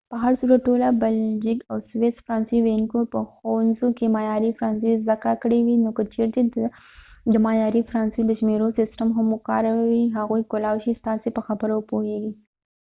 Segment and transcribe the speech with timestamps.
[0.11, 4.93] په هر صورت ټولو بلژیک او سویس فرانسوي ویونکو به په ښوونځي کې معیاري فرانسوي
[5.03, 6.63] زده کړې وي نو که چیرې ته
[7.33, 12.31] د معیاري فرانسوۍ د شمیرو سیستم هم وکاروې هغوی کولای شي ستاسې په خبرو وپوهیږي